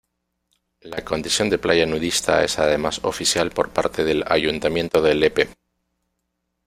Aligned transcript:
La 0.81 1.05
condición 1.05 1.51
de 1.51 1.59
playa 1.59 1.85
nudista 1.85 2.43
es 2.43 2.57
además 2.57 3.01
oficial 3.03 3.51
por 3.51 3.69
parte 3.69 4.03
del 4.03 4.23
Ayuntamiento 4.27 4.99
de 4.99 5.13
Lepe. 5.13 5.49